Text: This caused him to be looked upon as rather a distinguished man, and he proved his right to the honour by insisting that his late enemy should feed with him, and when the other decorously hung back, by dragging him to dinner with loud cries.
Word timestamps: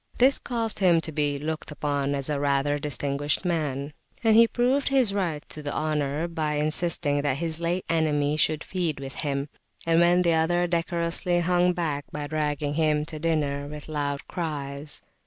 This 0.17 0.39
caused 0.39 0.79
him 0.79 0.99
to 1.01 1.11
be 1.11 1.37
looked 1.37 1.69
upon 1.69 2.15
as 2.15 2.27
rather 2.27 2.73
a 2.73 2.79
distinguished 2.79 3.45
man, 3.45 3.93
and 4.23 4.35
he 4.35 4.47
proved 4.47 4.89
his 4.89 5.13
right 5.13 5.47
to 5.49 5.61
the 5.61 5.71
honour 5.71 6.27
by 6.27 6.55
insisting 6.55 7.21
that 7.21 7.37
his 7.37 7.59
late 7.59 7.85
enemy 7.87 8.35
should 8.35 8.63
feed 8.63 8.99
with 8.99 9.13
him, 9.13 9.47
and 9.85 9.99
when 9.99 10.23
the 10.23 10.33
other 10.33 10.65
decorously 10.65 11.39
hung 11.39 11.73
back, 11.73 12.05
by 12.11 12.25
dragging 12.25 12.73
him 12.73 13.05
to 13.05 13.19
dinner 13.19 13.67
with 13.67 13.87
loud 13.87 14.27
cries. 14.27 15.03